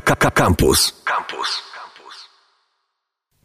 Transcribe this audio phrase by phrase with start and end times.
[0.00, 1.02] Campus.
[1.04, 1.68] Campus.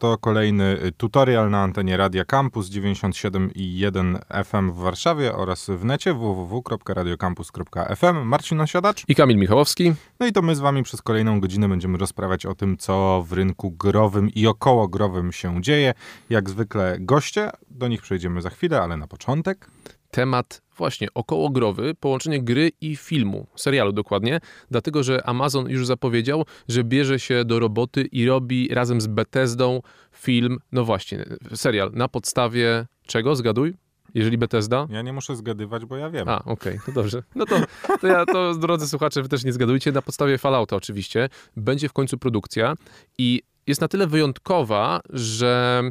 [0.04, 6.14] To kolejny y, tutorial na antenie Radia Campus 97,1 FM w Warszawie oraz w necie
[6.14, 8.26] www.radiocampus.fm.
[8.26, 9.94] Marcin Osiadacz i Kamil Michałowski.
[10.20, 13.34] No i to my z wami przez kolejną godzinę będziemy rozprawiać o tym, co w
[13.34, 15.94] rynku growym i około growym się dzieje.
[16.30, 19.68] Jak zwykle goście, do nich przejdziemy za chwilę, ale na początek
[20.14, 24.40] temat właśnie okołogrowy, połączenie gry i filmu, serialu dokładnie,
[24.72, 29.82] dlatego że Amazon już zapowiedział, że bierze się do roboty i robi razem z Bethesdą
[30.12, 33.74] film, no właśnie, serial na podstawie czego, zgaduj?
[34.14, 34.88] Jeżeli Bethesda?
[34.90, 36.30] Ja nie muszę zgadywać, bo ja wiem.
[36.30, 37.24] A, okej, okay, no dobrze.
[37.36, 37.56] No to,
[38.02, 39.92] to ja, to drodzy słuchacze, wy też nie zgadujcie.
[39.92, 41.30] Na podstawie Fallouta oczywiście.
[41.58, 42.74] Będzie w końcu produkcja
[43.18, 45.84] i jest na tyle wyjątkowa, że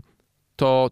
[0.57, 0.91] to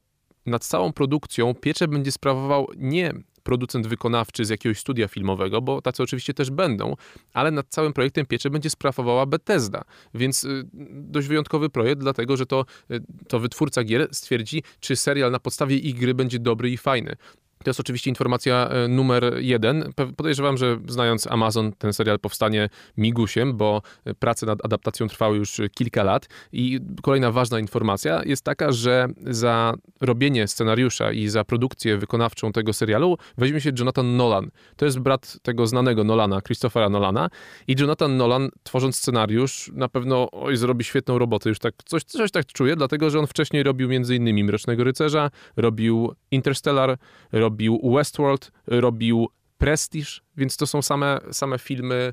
[0.50, 6.02] nad całą produkcją pieczę będzie sprawował nie producent wykonawczy z jakiegoś studia filmowego, bo tacy
[6.02, 6.96] oczywiście też będą,
[7.32, 9.82] ale nad całym projektem pieczę będzie sprawowała Bethesda.
[10.14, 15.30] Więc y, dość wyjątkowy projekt, dlatego że to, y, to wytwórca gier stwierdzi, czy serial
[15.30, 17.16] na podstawie ich gry będzie dobry i fajny.
[17.64, 19.92] To jest oczywiście informacja e, numer jeden.
[20.16, 25.61] Podejrzewam, że znając Amazon, ten serial powstanie migusiem, bo e, prace nad adaptacją trwały już
[25.75, 26.28] kilka lat.
[26.53, 32.72] I kolejna ważna informacja jest taka, że za robienie scenariusza i za produkcję wykonawczą tego
[32.72, 34.50] serialu weźmie się Jonathan Nolan.
[34.77, 37.31] To jest brat tego znanego Nolana, Christophera Nolana.
[37.69, 41.48] I Jonathan Nolan, tworząc scenariusz, na pewno oj, zrobi świetną robotę.
[41.48, 46.14] Już tak coś, coś tak czuję, dlatego że on wcześniej robił innymi Mrocznego Rycerza, robił
[46.31, 46.98] Interstellar,
[47.33, 52.12] robił robił Westworld, robił Prestige, więc to są same, same filmy,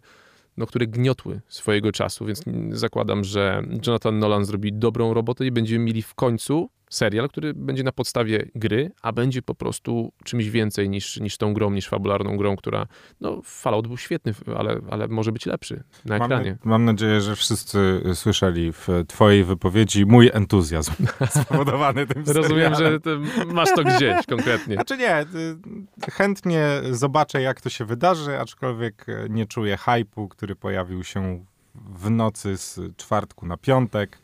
[0.57, 5.85] no, które gniotły swojego czasu, więc zakładam, że Jonathan Nolan zrobi dobrą robotę i będziemy
[5.85, 10.89] mieli w końcu serial, który będzie na podstawie gry, a będzie po prostu czymś więcej
[10.89, 12.87] niż, niż tą grą, niż fabularną grą, która,
[13.21, 16.57] no Fallout był świetny, ale, ale może być lepszy na ekranie.
[16.63, 20.93] Mam, mam nadzieję, że wszyscy słyszeli w twojej wypowiedzi mój entuzjazm
[21.41, 22.99] spowodowany tym Rozumiem, że
[23.47, 24.75] masz to gdzieś konkretnie.
[24.75, 31.03] Znaczy nie, y, chętnie zobaczę jak to się wydarzy, aczkolwiek nie czuję hypu, który pojawił
[31.03, 31.45] się
[31.75, 34.19] w nocy z czwartku na piątek.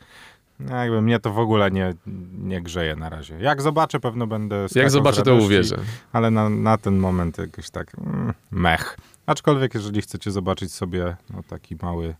[0.60, 1.94] No, jakby mnie to w ogóle nie,
[2.38, 3.38] nie grzeje na razie.
[3.40, 4.66] Jak zobaczę, pewno będę.
[4.74, 5.76] Jak zobaczę, to uwierzę.
[6.12, 8.98] Ale na, na ten moment jakoś tak mm, mech.
[9.26, 12.14] Aczkolwiek, jeżeli chcecie zobaczyć sobie no, taki mały,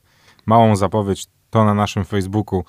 [0.46, 2.64] małą zapowiedź, to na naszym Facebooku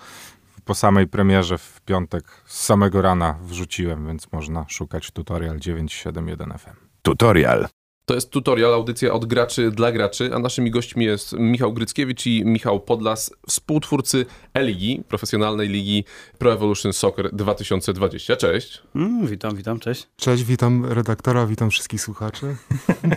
[0.66, 6.86] po samej premierze w piątek z samego rana wrzuciłem, więc można szukać tutorial 971 FM.
[7.02, 7.68] Tutorial.
[8.06, 12.46] To jest tutorial, audycja od graczy dla graczy, a naszymi gośćmi jest Michał Gryckiewicz i
[12.46, 16.04] Michał Podlas, współtwórcy e-ligi, profesjonalnej ligi
[16.38, 18.36] Pro Evolution Soccer 2020.
[18.36, 18.82] Cześć.
[18.96, 20.08] Mm, witam, witam, cześć.
[20.16, 22.56] Cześć, witam redaktora, witam wszystkich słuchaczy.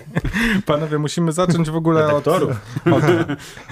[0.66, 2.50] Panowie, musimy zacząć w ogóle redaktorów.
[2.84, 2.92] od...
[2.92, 3.04] od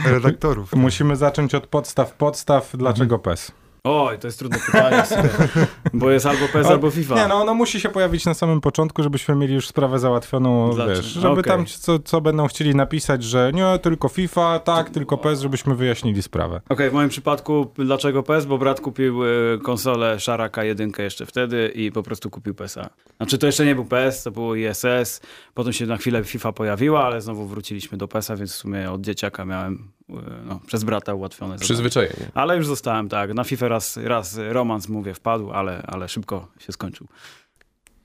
[0.07, 0.73] redaktorów.
[0.87, 2.15] Musimy zacząć od podstaw.
[2.15, 3.53] Podstaw, dlaczego PES?
[3.87, 5.03] Oj, to jest trudne pytanie,
[5.95, 7.15] bo jest albo PES, albo FIFA.
[7.15, 11.07] Nie, no ono musi się pojawić na samym początku, żebyśmy mieli już sprawę załatwioną, wiesz,
[11.07, 11.45] żeby okay.
[11.45, 16.23] tam co, co będą chcieli napisać, że nie, tylko FIFA, tak, tylko PES, żebyśmy wyjaśnili
[16.23, 16.57] sprawę.
[16.57, 18.47] Okej, okay, w moim przypadku dlaczego PES?
[18.47, 22.91] Bo brat kupił y, konsolę Szaraka 1 jeszcze wtedy i po prostu kupił PESa.
[23.17, 25.21] Znaczy to jeszcze nie był PES, to było ISS,
[25.55, 29.01] potem się na chwilę FIFA pojawiła, ale znowu wróciliśmy do PESa, więc w sumie od
[29.01, 29.96] dzieciaka miałem
[30.45, 31.59] no, przez brata ułatwione.
[31.59, 32.31] Przyzwyczajenie.
[32.35, 33.35] Ale już zostałem, tak.
[33.35, 37.07] Na FIFA raz, raz romans, mówię, wpadł, ale, ale szybko się skończył.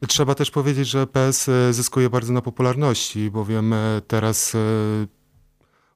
[0.08, 4.60] Trzeba też powiedzieć, że PS e, zyskuje bardzo na popularności, bowiem e, teraz e,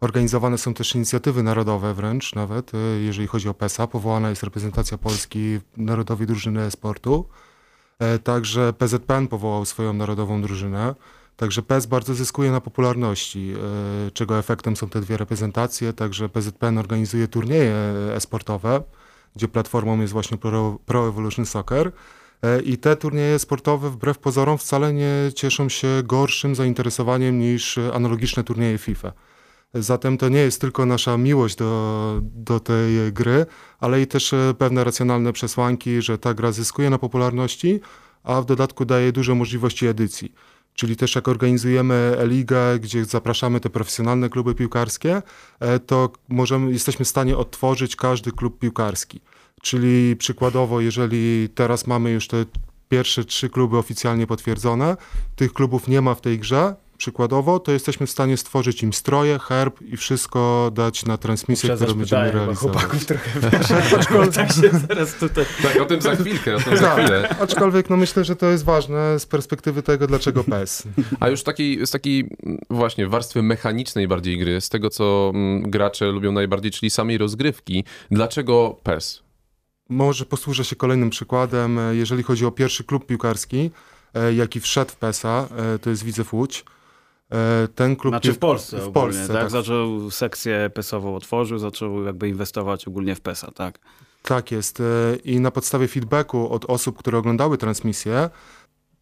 [0.01, 2.71] organizowane są też inicjatywy narodowe wręcz nawet,
[3.01, 3.87] jeżeli chodzi o PESA.
[3.87, 7.29] Powołana jest reprezentacja Polski Narodowej Drużyny Sportu.
[8.23, 10.95] Także PZPN powołał swoją narodową drużynę.
[11.37, 13.53] Także PES bardzo zyskuje na popularności,
[14.07, 15.93] e, czego efektem są te dwie reprezentacje.
[15.93, 17.75] Także PZPN organizuje turnieje
[18.15, 18.83] e-sportowe,
[19.35, 21.91] gdzie platformą jest właśnie Pro, Pro Evolution Soccer.
[22.41, 28.43] E, I te turnieje sportowe wbrew pozorom wcale nie cieszą się gorszym zainteresowaniem niż analogiczne
[28.43, 29.11] turnieje FIFA.
[29.75, 33.45] Zatem to nie jest tylko nasza miłość do, do tej gry,
[33.79, 37.79] ale i też e, pewne racjonalne przesłanki, że ta gra zyskuje na popularności,
[38.23, 40.33] a w dodatku daje duże możliwości edycji.
[40.73, 45.21] Czyli też jak organizujemy ligę, gdzie zapraszamy te profesjonalne kluby piłkarskie,
[45.59, 49.21] e, to możemy, jesteśmy w stanie odtworzyć każdy klub piłkarski.
[49.61, 52.45] Czyli przykładowo, jeżeli teraz mamy już te
[52.89, 54.97] pierwsze trzy kluby oficjalnie potwierdzone,
[55.35, 56.75] tych klubów nie ma w tej grze,
[57.05, 61.93] przykładowo, to jesteśmy w stanie stworzyć im stroje, herb i wszystko dać na transmisję, którą
[61.93, 62.57] będziemy realizować.
[62.57, 63.41] chłopaków trochę
[64.35, 65.45] tak się zaraz tutaj...
[65.63, 67.35] Tak, o tym za chwilkę, o tym za Tak, chwilę.
[67.39, 70.83] aczkolwiek no myślę, że to jest ważne z perspektywy tego, dlaczego PES.
[71.19, 75.71] A już takiej, z takiej mm, właśnie warstwy mechanicznej bardziej gry, z tego co mm,
[75.71, 77.83] gracze lubią najbardziej, czyli samej rozgrywki.
[78.11, 79.23] Dlaczego PES?
[79.89, 81.79] Może posłużę się kolejnym przykładem.
[81.91, 83.71] Jeżeli chodzi o pierwszy klub piłkarski,
[84.13, 86.65] e, jaki wszedł w PESA, e, to jest Widzew Łódź.
[87.31, 89.41] E, Ten klub Znaczy w Polsce w ogólnie, Polsce, tak?
[89.41, 89.49] tak.
[89.49, 93.79] Zaczął sekcję PES-ową otworzył, zaczął jakby inwestować ogólnie w PES-a, tak?
[94.23, 94.79] Tak jest.
[94.79, 98.29] E, I na podstawie feedbacku od osób, które oglądały transmisję,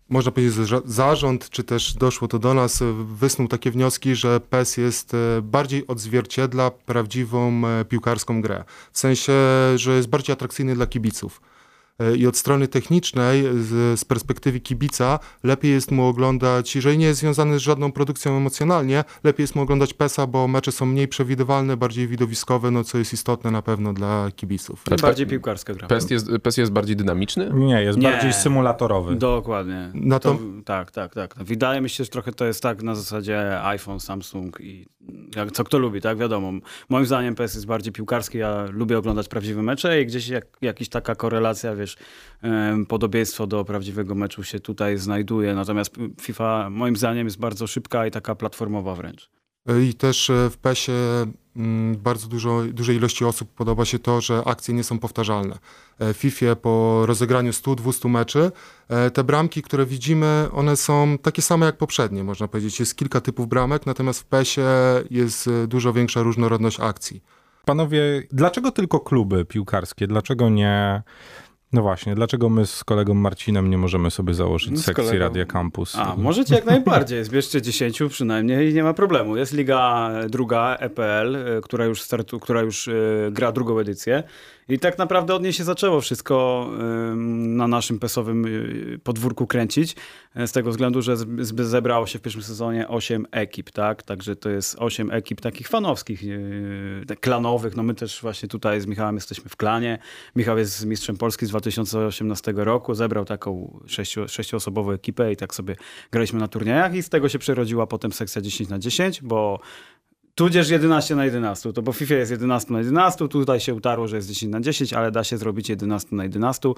[0.10, 4.78] można powiedzieć, że zarząd, czy też doszło to do nas, wysnuł takie wnioski, że PES
[4.78, 8.64] jest e, bardziej odzwierciedla prawdziwą piłkarską grę.
[8.92, 9.34] W sensie,
[9.76, 11.42] że jest bardziej atrakcyjny dla kibiców.
[12.00, 17.06] E, I od strony technicznej, z, z perspektywy kibica, lepiej jest mu oglądać, jeżeli nie
[17.06, 21.07] jest związany z żadną produkcją emocjonalnie, lepiej jest mu oglądać PESA, bo mecze są mniej
[21.07, 24.84] przewidywalne, bardziej widowiskowe, no co jest istotne na pewno dla kibiców.
[25.01, 25.88] Bardziej piłkarska gra.
[25.88, 27.51] PES jest, PES jest bardziej dynamiczny?
[27.54, 28.12] Nie, jest Nie.
[28.12, 29.16] bardziej symulatorowy.
[29.16, 29.92] Dokładnie.
[29.94, 31.36] Na to, to- tak, tak, tak.
[31.38, 34.86] Wydaje mi się, że trochę to jest tak na zasadzie iPhone, Samsung i
[35.36, 36.18] jak, co kto lubi, tak?
[36.18, 36.54] Wiadomo.
[36.89, 40.89] Moim zdaniem PS jest bardziej piłkarski, ja lubię oglądać prawdziwe mecze i gdzieś jak, jakaś
[40.89, 41.98] taka korelacja, wiesz,
[42.88, 45.56] podobieństwo do prawdziwego meczu się tutaj znajduje.
[45.56, 49.30] Natomiast FIFA moim zdaniem jest bardzo szybka i taka platformowa wręcz.
[49.89, 50.94] I też w PESie
[51.98, 55.58] bardzo dużo, dużej ilości osób podoba się to, że akcje nie są powtarzalne.
[56.00, 58.52] E, W FIFA po rozegraniu 100-200 meczy
[58.90, 62.80] e, te bramki, które widzimy, one są takie same jak poprzednie, można powiedzieć.
[62.80, 64.62] Jest kilka typów bramek, natomiast w PESie
[65.12, 67.24] jest e, dużo większa różnorodność akcji.
[67.66, 70.08] Panowie, dlaczego tylko kluby piłkarskie?
[70.08, 71.04] Dlaczego nie...
[71.74, 75.20] No właśnie, dlaczego my z kolegą Marcinem nie możemy sobie założyć No z sekcji kolegą-
[75.20, 75.96] Radia Campus?
[75.96, 77.24] A, możecie jak najbardziej.
[77.24, 79.38] Zbierzcie 10 przynajmniej i nie ma problemu.
[79.38, 84.24] Jest liga druga, EPL, y, która już, startu, która już y, gra drugą edycję.
[84.69, 86.69] I tak naprawdę od niej się zaczęło wszystko
[87.36, 89.95] na naszym pesowym y, podwórku kręcić.
[90.38, 91.15] y, Z tego względu, że
[91.54, 94.04] zebrało się w pierwszym sezonie 8 ekip, tak?
[94.04, 97.75] Także to jest 8 ekip takich fanowskich, y, tak klanowych.
[97.75, 100.00] No my też właśnie tutaj z Michałem jesteśmy w klanie.
[100.36, 102.95] Michał jest mistrzem Polski z 2018 roku.
[102.95, 105.75] Zebrał taką sześciu, sześcioosobową ekipę i tak sobie
[106.12, 109.59] graliśmy na turniejach i z tego się przerodziła potem sekcja 10 na 10, bo
[110.35, 114.07] tudzież 11 na 11, to bo w FIFA jest 11 na 11, tutaj się utarło,
[114.07, 116.69] że jest 10 na 10, ale da się zrobić 11 na 11.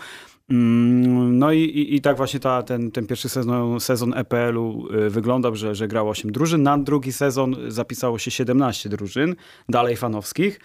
[0.49, 5.09] Mm, No i, i, i tak właśnie ta, ten, ten pierwszy sezon, sezon EPL-u y,
[5.09, 6.63] wyglądał, że, że grało 8 drużyn.
[6.63, 9.35] Na drugi sezon zapisało się 17 drużyn,
[9.69, 10.59] dalej fanowskich.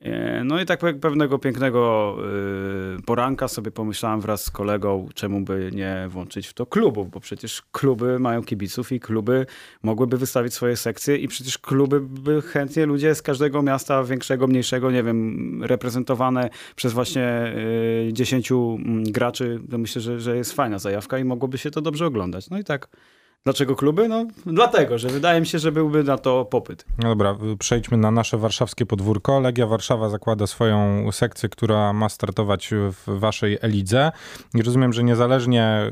[0.00, 2.16] E, No i tak pe- pewnego pięknego
[2.98, 7.20] y, poranka sobie pomyślałem wraz z kolegą, czemu by nie włączyć w to klubów, bo
[7.20, 9.46] przecież kluby mają kibiców i kluby
[9.82, 14.90] mogłyby wystawić swoje sekcje i przecież kluby by chętnie ludzie z każdego miasta, większego, mniejszego,
[14.90, 17.54] nie wiem, reprezentowane przez właśnie
[18.08, 21.80] y, 10 mm, graczy, to myślę, że, że jest fajna zajawka i mogłoby się to
[21.80, 22.50] dobrze oglądać.
[22.50, 22.88] No i tak.
[23.44, 24.08] Dlaczego kluby?
[24.08, 26.84] No dlatego, że wydaje mi się, że byłby na to popyt.
[26.98, 29.40] No dobra, przejdźmy na nasze warszawskie podwórko.
[29.40, 34.12] Legia Warszawa zakłada swoją sekcję, która ma startować w waszej elidze.
[34.54, 35.90] I rozumiem, że niezależnie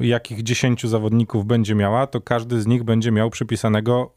[0.00, 4.12] y, jakich 10 zawodników będzie miała, to każdy z nich będzie miał przypisanego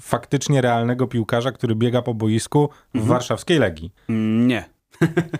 [0.00, 3.92] faktycznie realnego piłkarza, który biega po boisku w warszawskiej Legii.
[4.08, 4.64] Mm, Nie.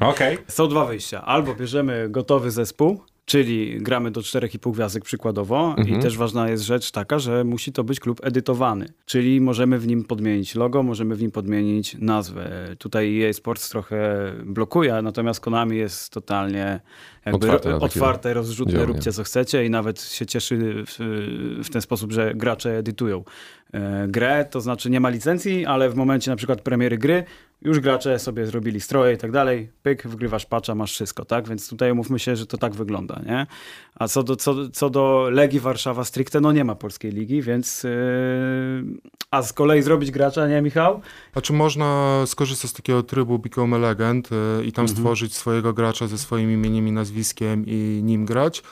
[0.01, 0.39] Okej.
[0.49, 1.25] Są dwa wyjścia.
[1.25, 5.99] Albo bierzemy gotowy zespół, czyli gramy do 4,5 gwiazdek przykładowo Mhm.
[5.99, 9.87] i też ważna jest rzecz taka, że musi to być klub edytowany, czyli możemy w
[9.87, 12.51] nim podmienić logo, możemy w nim podmienić nazwę.
[12.79, 16.81] Tutaj EA Sports trochę blokuje, natomiast Konami jest totalnie
[17.27, 20.57] jakby Otwarte otwarte, rozrzutne, róbcie co chcecie i nawet się cieszy
[20.87, 20.97] w,
[21.65, 23.25] w ten sposób, że gracze edytują
[23.73, 27.25] e, grę, to znaczy nie ma licencji, ale w momencie na przykład premiery gry
[27.65, 31.49] już gracze sobie zrobili stroje i tak dalej, pyk, wgrywasz patcha, masz wszystko, tak?
[31.49, 33.47] Więc tutaj umówmy się, że to tak wygląda, nie?
[33.95, 37.83] A co do, co, co do Legii Warszawa stricte, no nie ma polskiej ligi, więc
[37.83, 37.91] yy...
[39.31, 41.01] a z kolei zrobić gracza, nie Michał?
[41.33, 44.89] Znaczy można skorzystać z takiego trybu Become a Legend y, i tam Mhm.
[44.99, 48.63] stworzyć swojego gracza ze swoim imieniem i nazwiskiem i nim grać.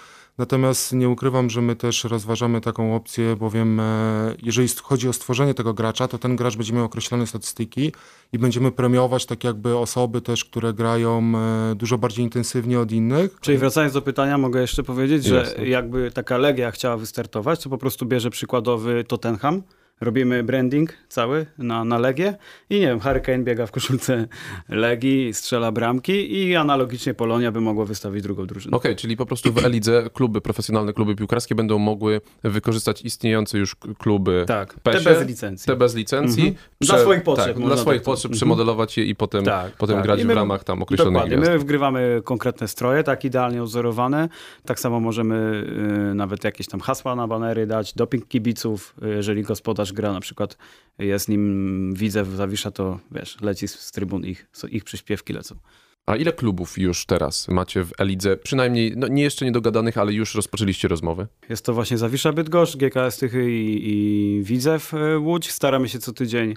[0.40, 5.54] Natomiast nie ukrywam, że my też rozważamy taką opcję, bowiem e, jeżeli chodzi o stworzenie
[5.54, 7.92] tego gracza, to ten gracz będzie miał określone statystyki
[8.32, 13.36] i będziemy premiować tak jakby osoby też, które grają e, dużo bardziej intensywnie od innych.
[13.40, 15.66] Czyli wracając do pytania, mogę jeszcze powiedzieć, że Jasne.
[15.66, 19.62] jakby taka Legia chciała wystartować, to po prostu bierze przykładowy Tottenham,
[20.00, 22.34] robimy branding cały na, na Legię
[22.70, 24.28] i nie wiem, Hurricane biega w koszulce
[24.68, 28.76] Legii, strzela bramki i analogicznie Polonia by mogła wystawić drugą drużynę.
[28.76, 33.76] Okej, czyli po prostu w Elidze kluby, profesjonalne kluby piłkarskie będą mogły wykorzystać istniejące już
[33.98, 35.66] kluby Tak, te PESie, bez licencji.
[35.66, 36.42] te bez licencji.
[36.48, 36.66] Mhm.
[36.80, 38.36] Dla swoich potrzeb Tak, dla swoich tak- potrzeb mhm.
[38.36, 40.04] przemodelować je i potem, Tak, potem tak.
[40.04, 41.36] grać I w my- ramach tam określonych Dokładnie.
[41.36, 41.52] gwiazd.
[41.52, 44.28] My wgrywamy konkretne stroje, tak idealnie odzorowane.
[44.64, 45.64] Tak samo możemy
[46.10, 48.94] y, nawet jakieś tam hasła na banery dać, doping kibiców.
[49.04, 50.56] Y, Jeżeli gospodarz gra, na przykład
[50.98, 55.56] jest nim widzew zawisza, to wiesz, leci z, trybun ich, ich przyśpiewki lecą.
[56.06, 58.36] A ile klubów już teraz macie w Elidze?
[58.36, 61.26] Przynajmniej, no nie jeszcze niedogadanych, ale już rozpoczęliście rozmowy.
[61.48, 65.50] Jest to właśnie Zawisza Bydgoszcz, GKS Tychy i, i Widzew y, Łódź.
[65.50, 66.54] Staramy się co tydzień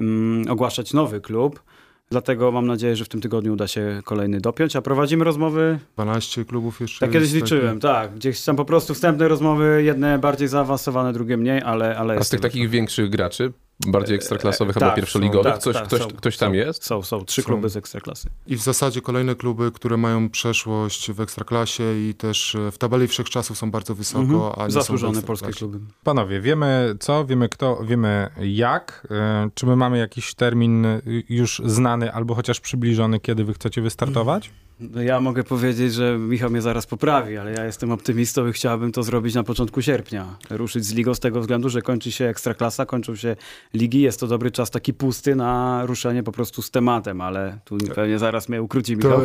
[0.00, 1.62] mm, ogłaszać nowy klub.
[2.10, 6.44] Dlatego mam nadzieję, że w tym tygodniu uda się kolejny dopiąć, a prowadzimy rozmowy 12
[6.44, 7.00] klubów jeszcze.
[7.06, 8.14] Tak kiedyś liczyłem, tak.
[8.14, 12.28] Gdzieś tam po prostu wstępne rozmowy, jedne bardziej zaawansowane, drugie mniej, ale, ale A z
[12.28, 13.52] tych takich większych graczy,
[13.86, 16.84] bardziej ekstraklasowych tak, albo pierwszoligowych, są, coś, tak, ktoś, są, ktoś tam są, jest?
[16.84, 17.24] Są, są.
[17.24, 17.46] Trzy Są.
[17.46, 18.28] kluby z Ekstraklasy.
[18.46, 23.08] I w zasadzie kolejne kluby, które mają przeszłość w Ekstraklasie i też e, w tabeli
[23.08, 24.52] wszechczasów są bardzo wysoko, Mhm.
[24.56, 25.80] a nie są w Zasłużone polskie kluby.
[26.04, 29.06] Panowie, wiemy co, wiemy kto, wiemy jak.
[29.10, 30.86] E, Czy my mamy jakiś termin
[31.28, 34.48] już znany albo chociaż przybliżony, kiedy wy chcecie wystartować?
[34.48, 34.67] No
[35.04, 39.02] ja mogę powiedzieć, że Michał mnie zaraz poprawi, ale ja jestem optymistą i chciałbym to
[39.02, 40.36] zrobić na początku sierpnia.
[40.50, 43.36] Ruszyć z ligą z tego względu, że kończy się Ekstraklasa, kończą się
[43.74, 44.00] ligi.
[44.00, 48.18] Jest to dobry czas taki pusty na ruszenie po prostu z tematem, ale tu pewnie
[48.18, 49.20] zaraz mnie ukróci Michał.
[49.20, 49.24] To,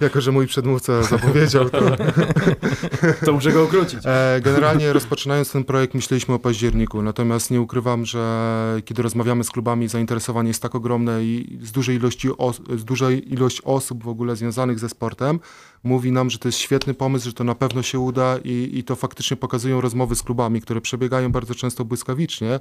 [0.04, 1.80] jako, że mój przedmówca zapowiedział, to
[3.24, 4.00] To muszę go ukrócić.
[4.04, 8.24] e, generalnie rozpoczynając ten projekt myśleliśmy o październiku, natomiast nie ukrywam, że
[8.84, 13.32] kiedy rozmawiamy z klubami, zainteresowanie jest tak ogromne i z dużej ilości, os- z dużej
[13.32, 15.40] ilość osób w ogóle związanych ze sportem
[15.82, 18.84] mówi nam, że to jest świetny pomysł, że to na pewno się uda i, i
[18.84, 22.60] to faktycznie pokazują rozmowy z klubami, które przebiegają bardzo często błyskawicznie.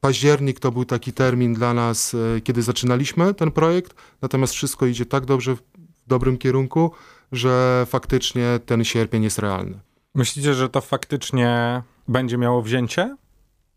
[0.00, 5.06] Październik to był taki termin dla nas, e, kiedy zaczynaliśmy ten projekt, natomiast wszystko idzie
[5.06, 5.62] tak dobrze w
[6.06, 6.90] dobrym kierunku,
[7.32, 9.80] że faktycznie ten sierpień jest realny.
[10.14, 13.16] Myślicie, że to faktycznie będzie miało wzięcie?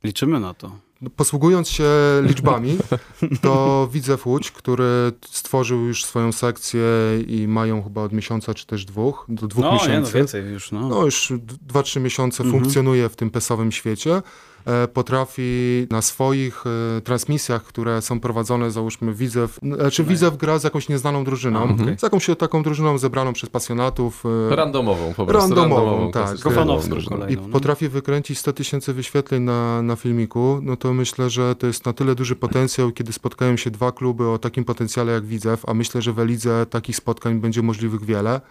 [0.04, 0.87] Liczymy na to.
[1.16, 1.89] Posługując się
[2.22, 2.77] liczbami,
[3.42, 6.82] to widzę Łódź, który stworzył już swoją sekcję
[7.27, 10.13] i mają chyba od miesiąca czy też dwóch, do dwóch No, nie, no miesięcy.
[10.13, 10.72] więcej już.
[10.72, 10.88] No.
[10.89, 12.62] No już d- dwa, trzy miesiące Mhm.
[12.63, 14.22] funkcjonuje w tym pesowym świecie.
[14.67, 16.63] E, Potrafi na swoich
[16.97, 20.03] e, transmisjach, które są prowadzone, załóżmy Widzew, n- czy.
[20.03, 22.00] Widzew gra z jakąś nieznaną drużyną, A, okej.
[22.00, 24.24] z jakąś taką drużyną zebraną przez pasjonatów.
[24.51, 25.55] e, Randomową po prostu.
[25.55, 26.24] Randomową, tak.
[26.24, 26.97] klasyczną Kofanowską
[27.29, 27.41] i no.
[27.51, 31.93] potrafi wykręcić 100 tysięcy wyświetleń na, na filmiku, no to myślę, że to jest na
[31.93, 36.01] tyle duży potencjał, kiedy spotkają się dwa kluby o takim potencjale jak Widzew, a myślę,
[36.01, 38.41] że w Elidze takich spotkań będzie możliwych wiele,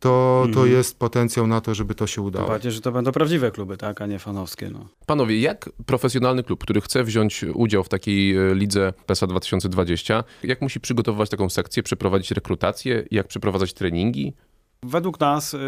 [0.00, 0.70] to, to Mhm.
[0.70, 2.48] jest potencjał na to, żeby to się Tym udało.
[2.48, 4.70] bardziej, że to będą prawdziwe kluby, tak, a nie fanowskie.
[4.70, 4.88] No.
[5.06, 10.62] Panowie, jak profesjonalny klub, który chce wziąć udział w takiej e, lidze PESA 2020, jak
[10.62, 14.32] musi przygotowywać taką sekcję, przeprowadzić rekrutację, jak przeprowadzać treningi?
[14.82, 15.58] Według nas y,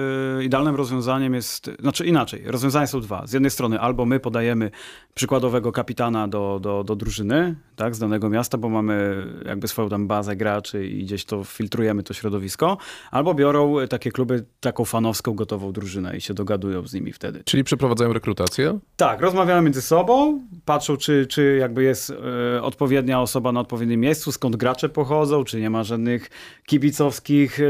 [0.44, 3.26] idealnym rozwiązaniem jest, znaczy inaczej, rozwiązania są dwa.
[3.26, 4.70] Z jednej strony albo my podajemy
[5.14, 10.06] przykładowego kapitana do, do, do drużyny, tak, z danego miasta, bo mamy jakby swoją tam
[10.06, 12.78] bazę graczy i gdzieś to filtrujemy to środowisko,
[13.10, 17.42] albo biorą takie kluby taką fanowską, gotową drużynę i się dogadują z nimi wtedy.
[17.44, 18.78] Czyli przeprowadzają rekrutację?
[18.96, 22.12] Tak, rozmawiamy między sobą, patrzą, czy, czy jakby jest
[22.56, 26.30] e, odpowiednia osoba na odpowiednim miejscu, skąd gracze pochodzą, czy nie ma żadnych
[26.66, 27.64] kibicowskich e,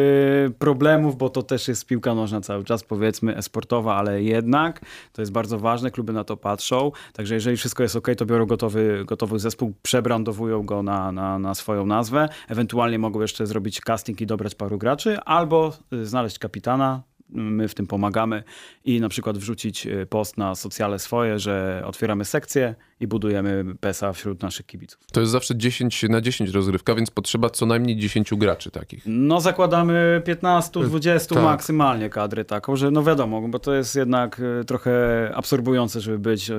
[0.59, 4.81] problemów, bo to też jest piłka nożna cały czas, powiedzmy, esportowa, ale jednak
[5.13, 6.93] to jest bardzo ważne, kluby na to patrzą.
[7.13, 11.55] Także jeżeli wszystko jest ok, to biorą gotowy, gotowy zespół, przebrandowują go na, na, na
[11.55, 17.03] swoją nazwę, ewentualnie mogą jeszcze zrobić casting i dobrać paru graczy, albo e, znaleźć kapitana,
[17.33, 18.43] my w tym pomagamy
[18.85, 24.13] i na przykład wrzucić y, post na socjale swoje, że otwieramy sekcję i budujemy PESA
[24.13, 25.01] wśród naszych kibiców.
[25.13, 29.03] To jest zawsze 10 na 10 rozgrywka, więc potrzeba co najmniej 10 graczy takich.
[29.07, 31.45] No zakładamy 15-20 tak.
[31.45, 34.93] maksymalnie kadry taką, że no wiadomo, bo to jest jednak y, trochę
[35.35, 36.55] absorbujące, żeby być y,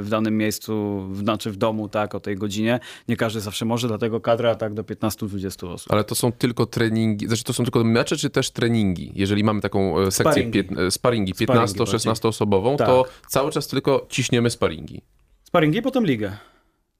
[0.00, 2.80] w danym miejscu, w, znaczy w domu, tak, o tej godzinie.
[3.08, 5.92] Nie każdy zawsze może, dlatego kadra tak do 15-20 osób.
[5.92, 9.12] Ale to są tylko treningi, znaczy to są tylko mecze, czy też treningi?
[9.14, 10.58] Jeżeli mamy taką e, sekcję, Sparingi.
[10.58, 12.86] e, sparingi Sparingi 15-16 osobową, Tak.
[12.86, 15.02] to cały czas tylko ciśniemy sparingi.
[15.56, 16.36] Sparingi, potem ligę.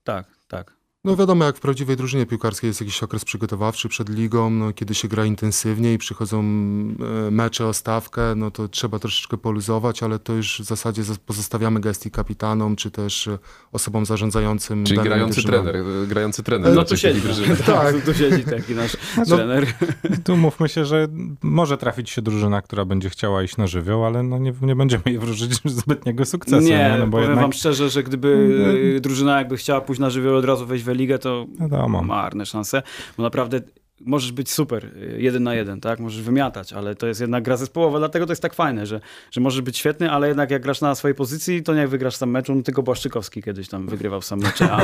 [0.04, 0.75] Tak, tak.
[1.06, 4.94] No wiadomo, jak w prawdziwej drużynie piłkarskiej jest jakiś okres przygotowawczy przed ligą, no, kiedy
[4.94, 10.18] się gra intensywnie i przychodzą e, mecze o stawkę, no to trzeba troszeczkę poluzować, ale
[10.18, 13.38] to już w zasadzie zas- pozostawiamy gestii kapitanom, czy też e,
[13.72, 15.62] osobom zarządzającym Czyli grający drużyną.
[15.64, 16.74] trener, e, grający trener.
[16.74, 17.56] No tu siedzi, drużyny.
[17.66, 18.96] tak, tu siedzi taki nasz
[19.28, 19.66] No, trener.
[20.24, 21.08] Tu mówmy się, że
[21.42, 25.02] może trafić się drużyna, która będzie chciała iść na żywioł, ale no nie, nie będziemy
[25.06, 26.66] jej wróżyć zbytniego sukcesu.
[26.66, 28.28] Nie, No bo powiem jednak, wam szczerze, że gdyby
[28.96, 32.02] y, drużyna jakby chciała pójść na żywioł od razu wejść w ligę, to wiadomo.
[32.02, 32.82] marne szanse,
[33.16, 33.60] bo naprawdę
[34.00, 36.00] możesz być super, y, jeden na jeden, tak?
[36.00, 39.00] Możesz wymiatać, ale to jest jednak gra zespołowa, dlatego to jest tak fajne, że,
[39.30, 42.16] że możesz być świetny, ale jednak jak grasz na swojej pozycji, to nie jak wygrasz
[42.16, 44.80] sam meczu, no tylko Błaszczykowski kiedyś tam wygrywał sam mecze, a,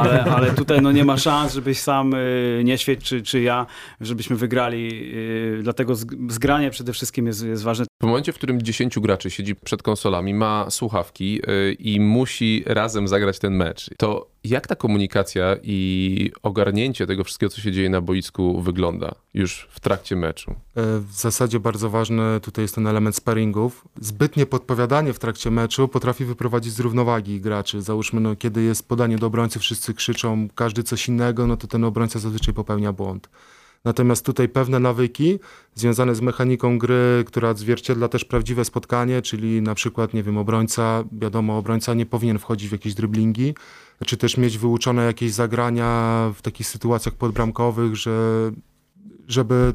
[0.00, 2.64] ale, ale tutaj no nie ma szans, żebyś sam y,
[3.02, 3.66] czy, czy ja,
[4.00, 5.12] żebyśmy wygrali,
[5.58, 7.89] y, dlatego zg- zgranie przede wszystkim jest, jest ważne.
[8.00, 13.08] W momencie, w którym 10 graczy siedzi przed konsolami, ma słuchawki y, i musi razem
[13.08, 18.00] zagrać ten mecz, to jak ta komunikacja i ogarnięcie tego wszystkiego, co się dzieje na
[18.00, 20.50] boisku, wygląda już w trakcie meczu?
[20.50, 20.54] E,
[20.98, 23.84] W zasadzie bardzo ważny tutaj jest ten element sparingów.
[24.00, 27.82] Zbytnie podpowiadanie w trakcie meczu potrafi wyprowadzić z równowagi graczy.
[27.82, 31.84] Załóżmy, no, kiedy jest podanie do obrońcy, wszyscy krzyczą, każdy coś innego, no to ten
[31.84, 33.28] obrońca zazwyczaj popełnia błąd.
[33.84, 35.38] Natomiast tutaj pewne nawyki
[35.74, 41.04] związane z mechaniką gry, która odzwierciedla też prawdziwe spotkanie, czyli na przykład, nie wiem, obrońca,
[41.12, 43.54] wiadomo, obrońca nie powinien wchodzić w jakieś driblingi,
[44.06, 48.50] czy też mieć wyuczone jakieś zagrania w takich sytuacjach podbramkowych, że
[49.28, 49.74] żeby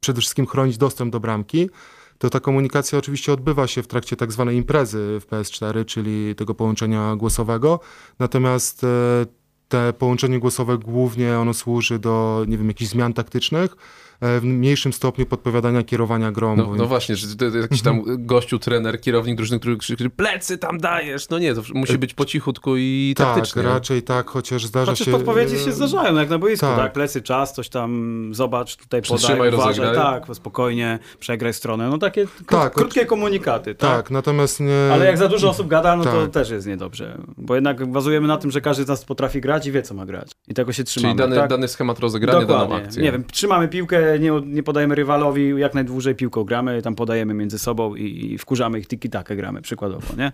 [0.00, 1.70] przede wszystkim chronić dostęp do bramki,
[2.18, 6.54] to ta komunikacja oczywiście odbywa się w trakcie tak zwanej imprezy w PS4, czyli tego
[6.54, 7.80] połączenia głosowego.
[8.18, 9.26] Natomiast e,
[9.72, 13.76] te połączenie głosowe głównie ono służy do, nie wiem, jakichś zmian taktycznych,
[14.22, 16.56] w mniejszym stopniu podpowiadania kierowania grą.
[16.56, 20.58] No, no właśnie, że to, to jakiś tam gościu, trener, kierownik drużyny, który krzyczy plecy
[20.58, 21.28] tam dajesz.
[21.28, 23.62] No nie, to musi być po cichutku i tak, taktycznie.
[23.62, 25.12] raczej tak, chociaż zdarza Chociaż się...
[25.12, 26.76] podpowiedzi e, się zdarzają, jak na boisku, tak.
[26.76, 26.92] tak.
[26.92, 31.88] Plecy, czas, coś tam, zobacz, tutaj podaj, uważaj, tak, spokojnie, przegraj stronę.
[31.88, 33.96] No takie kró- Tak, krótkie komunikaty, tak?
[33.96, 34.92] Tak, natomiast nie...
[34.92, 36.30] Ale jak za dużo osób gada, no to Tak.
[36.30, 37.18] też jest niedobrze.
[37.36, 40.06] Bo jednak bazujemy na tym, że każdy z nas potrafi grać i wie, co ma
[40.06, 40.30] grać.
[40.48, 41.14] I tego się trzymamy.
[41.14, 41.50] Czyli dany, tak?
[41.50, 43.02] dany schemat rozegrania, daną akcję.
[43.02, 47.58] Nie wiem, trzymamy piłkę, nie, nie podajemy rywalowi, jak najdłużej piłką gramy, tam podajemy między
[47.58, 50.32] sobą i, i wkurzamy ich tiki-takę gramy, przykładowo, nie?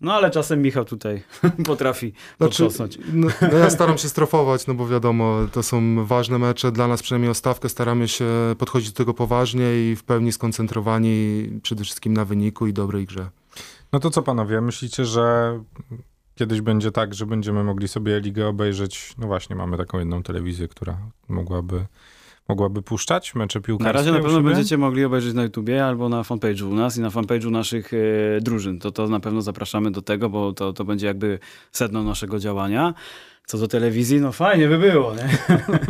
[0.00, 1.22] No ale czasem Michał tutaj
[1.66, 2.68] potrafi Znaczy,
[3.12, 7.02] no, no ja staram się strofować, no bo wiadomo, to są ważne mecze, dla nas
[7.02, 8.24] przynajmniej o stawkę staramy się
[8.58, 13.28] podchodzić do tego poważnie i w pełni skoncentrowani przede wszystkim na wyniku i dobrej grze.
[13.92, 15.58] No to co panowie, myślicie, że
[16.34, 19.14] kiedyś będzie tak, że będziemy mogli sobie ligę obejrzeć?
[19.18, 21.86] No właśnie, mamy taką jedną telewizję, która mogłaby,
[22.48, 26.22] mogłaby puszczać mecze piłkarskie Na razie na pewno będziecie mogli obejrzeć na YouTubie albo na
[26.22, 28.78] fanpage'u u nas i na fanpage'u naszych e, drużyn.
[28.78, 31.38] To, to na pewno zapraszamy do tego, bo to, to będzie jakby
[31.72, 32.94] sedno naszego działania.
[33.46, 35.28] Co do telewizji, no fajnie by było, nie?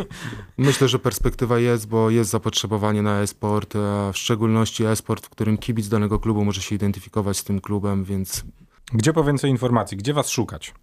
[0.68, 5.58] Myślę, że perspektywa jest, bo jest zapotrzebowanie na e-sport, a w szczególności e-sport, w którym
[5.58, 8.44] kibic danego klubu może się identyfikować z tym klubem, więc
[8.92, 9.96] Gdzie po więcej informacji?
[9.96, 10.74] Gdzie was szukać?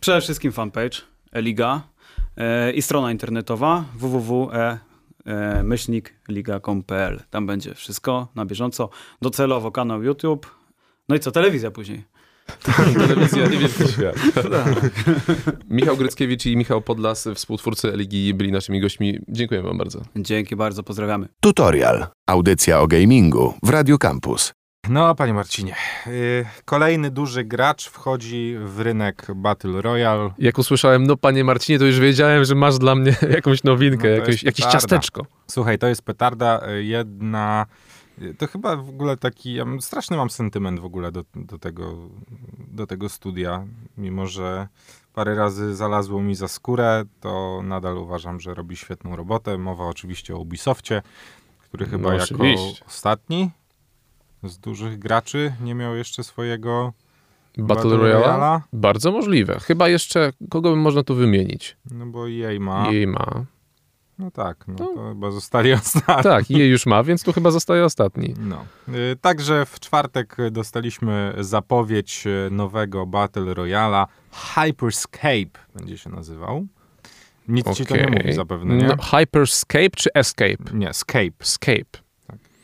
[0.00, 0.98] Przede wszystkim fanpage
[1.32, 1.82] Eliga
[2.36, 3.84] e, i strona internetowa
[5.24, 7.22] www.e-liga.com.pl.
[7.30, 8.90] Tam będzie wszystko na bieżąco.
[9.22, 10.56] Docelowo kanał YouTube.
[11.08, 12.04] No i co, telewizja później.
[12.94, 14.16] Telewizja i wielki świat.
[15.70, 19.18] Michał Gryckiewicz i Michał Podlas, współtwórcy Eligi, byli naszymi gośćmi.
[19.28, 20.02] Dziękuję wam bardzo.
[20.16, 21.28] Dzięki bardzo, pozdrawiamy.
[21.40, 22.06] Tutorial.
[22.26, 24.63] Audycja o gamingu w Radio Campus.
[24.88, 30.30] No, panie Marcinie, yy, kolejny duży gracz wchodzi w rynek Battle Royale.
[30.38, 34.14] Jak usłyszałem, no panie Marcinie, to już wiedziałem, że masz dla mnie jakąś nowinkę, No
[34.14, 35.26] jakieś, jakieś ciasteczko.
[35.50, 37.66] Słuchaj, to jest petarda, y, jedna...
[38.22, 41.94] y, To chyba w ogóle taki, ja straszny mam sentyment w ogóle do, do, tego,
[42.68, 43.64] do tego studia,
[43.98, 44.68] mimo że
[45.14, 49.58] parę razy zalazło mi za skórę, to nadal uważam, że robi świetną robotę.
[49.58, 51.02] Mowa oczywiście o Ubisoftie,
[51.60, 52.36] który chyba No, jako
[52.86, 53.50] ostatni
[54.48, 56.92] z dużych graczy nie miał jeszcze swojego
[57.58, 58.26] Battle, Battle Royale?
[58.26, 58.60] Royale'a?
[58.72, 59.60] Bardzo możliwe.
[59.60, 61.76] Chyba jeszcze, kogo by można tu wymienić?
[61.90, 62.90] No bo jej ma.
[62.92, 63.44] Jej ma.
[64.18, 66.22] No tak, no to chyba zostali ostatni.
[66.22, 68.34] Tak, jej już ma, więc tu chyba zostaje ostatni.
[68.38, 68.64] No.
[68.88, 74.06] Y, Także w czwartek dostaliśmy zapowiedź y, nowego Battle Royala.
[74.32, 76.66] Hyperscape będzie się nazywał.
[77.48, 78.86] Nic ci to nie mówi zapewne, nie?
[78.86, 80.56] No, Hyperscape czy Escape?
[80.74, 81.30] Nie, Scape.
[81.40, 82.03] Escape.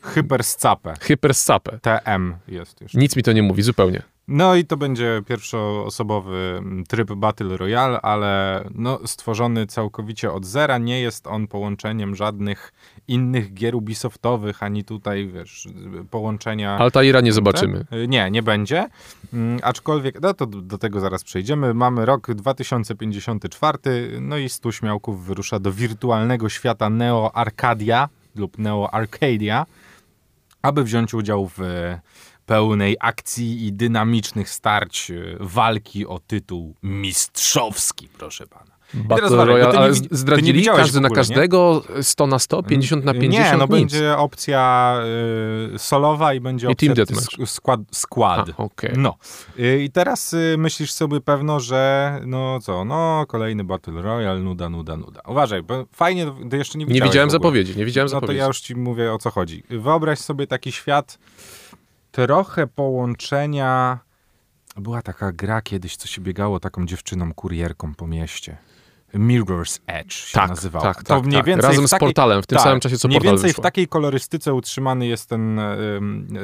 [0.01, 0.93] Hyperscape.
[1.01, 1.79] Hyperscape.
[1.79, 2.93] TM jest już.
[2.93, 4.01] Nic mi to nie mówi, zupełnie.
[4.27, 10.77] No i to będzie pierwszoosobowy mm, tryb Battle Royale, ale no, stworzony całkowicie od zera.
[10.77, 12.73] Nie jest on połączeniem żadnych
[13.07, 15.67] innych gier Ubisoftowych, ani tutaj, wiesz,
[16.09, 16.77] połączenia...
[16.77, 17.85] Altaira nie zobaczymy.
[17.93, 18.89] Y, Nie, nie będzie.
[19.33, 21.73] Mm, Aczkolwiek, no to do do tego zaraz przejdziemy.
[21.73, 23.77] Mamy rok 2054,
[24.21, 29.65] no i stu śmiałków wyrusza do wirtualnego świata Neo Arcadia lub Neo Arcadia,
[30.61, 32.01] aby wziąć udział w e,
[32.45, 38.71] pełnej akcji i dynamicznych starć e, walki o tytuł mistrzowski, proszę pana.
[38.91, 41.15] Teraz Battle bo Royale, ty nie ale ty nie zdradzili każdy w na ogóle, nie?
[41.27, 43.71] każdego, 100 na 100, 50 na 50, Nie, no nic.
[43.71, 44.95] będzie opcja
[45.75, 47.79] y, solowa i będzie I opcja team skład.
[47.91, 48.49] skład.
[48.49, 48.91] A, okej.
[48.97, 49.15] No.
[49.59, 54.69] Y, I teraz y, myślisz sobie pewno, że no co, no kolejny Battle Royale, nuda,
[54.69, 55.21] nuda, nuda.
[55.27, 57.47] Uważaj, bo fajnie, to jeszcze nie Nie widziałem w ogóle.
[57.49, 58.39] zapowiedzi, nie widziałem No to zapowiedzi.
[58.39, 59.63] ja już ci mówię o co chodzi.
[59.69, 61.17] Wyobraź sobie taki świat
[62.11, 63.99] trochę połączenia...
[64.77, 68.57] Była taka gra kiedyś, co się biegało taką dziewczyną kurierką po mieście.
[69.13, 70.85] Mirror's Edge się tak, nazywało.
[70.85, 71.45] tak, to tak, mniej tak.
[71.45, 73.61] więcej Razem takiej, z portalem, w tym tak, samym czasie co Mniej portal więcej wyszło.
[73.61, 75.59] w takiej kolorystyce utrzymany jest ten,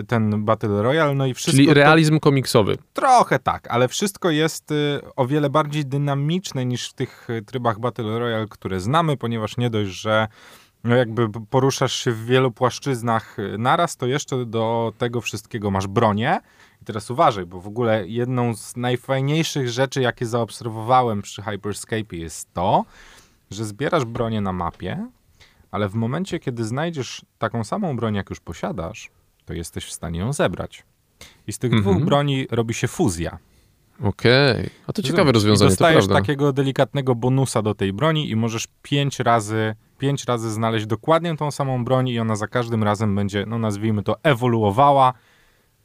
[0.07, 2.77] ten Battle Royale, no i wszystko Czyli to- realizm komiksowy.
[2.93, 7.79] Trochę tak, ale wszystko jest y, o wiele bardziej dynamiczne niż w tych y, trybach
[7.79, 10.27] Battle Royale, które znamy, ponieważ nie dość, że
[10.83, 15.87] no jakby poruszasz się w wielu płaszczyznach y, naraz, to jeszcze do tego wszystkiego masz
[15.87, 16.39] bronię.
[16.87, 22.53] I teraz uważaj, bo w ogóle jedną z najfajniejszych rzeczy, jakie zaobserwowałem przy Hyperscape jest
[22.53, 22.85] to,
[23.51, 25.07] że zbierasz bronię na mapie,
[25.71, 29.09] ale w momencie, kiedy znajdziesz taką samą broń, jak już posiadasz,
[29.45, 30.83] to jesteś w stanie ją zebrać.
[31.47, 31.95] I z tych Mhm.
[31.95, 33.37] dwóch broni robi się fuzja.
[34.03, 34.69] Okej.
[34.87, 38.67] A to ciekawe I rozwiązanie, to dostajesz takiego delikatnego bonusa do tej broni i możesz
[38.81, 43.45] pięć razy, pięć razy znaleźć dokładnie tą samą broń i ona za każdym razem będzie,
[43.47, 45.13] no nazwijmy to, ewoluowała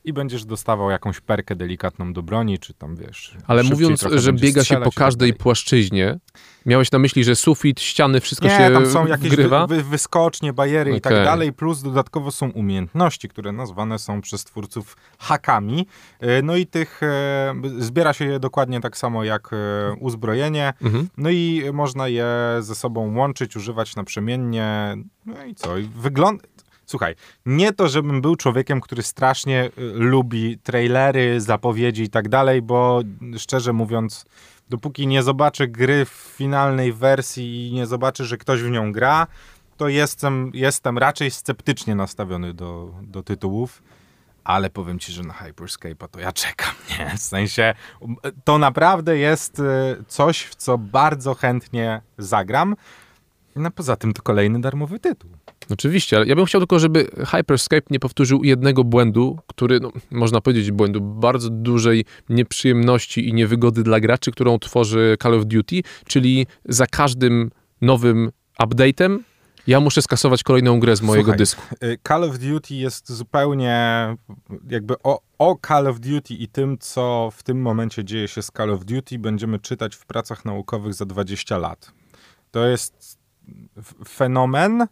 [0.05, 3.37] i będziesz dostawał jakąś perkę delikatną do broni, czy tam wiesz.
[3.47, 6.19] Ale mówiąc, że biega się po tak każdej płaszczyźnie,
[6.67, 9.67] miałeś na myśli, że sufit, ściany, wszystko Nie, się tam są jakieś wgrywa?
[9.67, 14.45] wy, wy, wyskocznie, bariery i tak dalej, plus dodatkowo są umiejętności, które nazwane są przez
[14.45, 15.87] twórców hakami.
[16.21, 19.57] E, No i tych e, zbiera się je dokładnie tak samo jak e,
[20.01, 20.73] uzbrojenie.
[20.83, 21.09] Mhm.
[21.17, 22.27] No i można je
[22.61, 24.97] ze sobą łączyć, używać naprzemiennie.
[25.27, 25.79] No i co?
[25.79, 26.45] I wygląda.
[26.93, 27.15] Słuchaj,
[27.47, 33.03] nie to, żebym był człowiekiem, który strasznie y, lubi trailery, zapowiedzi i tak dalej, bo
[33.39, 34.25] szczerze mówiąc,
[34.69, 39.27] dopóki nie zobaczę gry w finalnej wersji i nie zobaczę, że ktoś w nią gra,
[39.77, 43.83] to jestem, jestem raczej sceptycznie nastawiony do, do tytułów.
[44.45, 47.17] Ale powiem ci, że na Hyperscape'a to ja czekam, nie?
[47.17, 47.75] W sensie,
[48.45, 49.63] to naprawdę jest y,
[50.09, 52.77] coś, w co bardzo chętnie zagram.
[53.57, 55.31] No poza tym to kolejny darmowy tytuł.
[55.71, 60.41] Oczywiście, ale ja bym chciał tylko, żeby Hyperscape nie powtórzył jednego błędu, który, no, można
[60.41, 66.47] powiedzieć błędu, bardzo dużej nieprzyjemności i niewygody dla graczy, którą tworzy Call of Duty, czyli
[66.65, 69.19] za każdym nowym update'em
[69.67, 71.63] ja muszę skasować kolejną grę z mojego Słuchaj, dysku.
[71.83, 73.77] y, Call of Duty jest zupełnie
[74.71, 78.51] jakby o, o Call of Duty i tym, co w tym momencie dzieje się z
[78.57, 81.93] Call of Duty, będziemy czytać w pracach naukowych za 20 lat.
[82.51, 83.19] To jest
[84.09, 84.87] fenomen,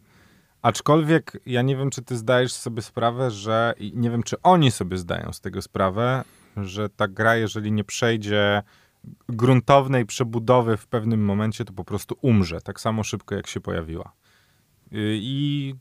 [0.62, 4.70] aczkolwiek ja nie wiem, czy ty zdajesz sobie sprawę, że i nie wiem, czy oni
[4.70, 6.24] sobie zdają z tego sprawę,
[6.56, 8.62] że ta gra, jeżeli nie przejdzie
[9.28, 14.12] gruntownej przebudowy w pewnym momencie, to po prostu umrze, tak samo szybko, jak się pojawiła.
[14.92, 15.74] Y, I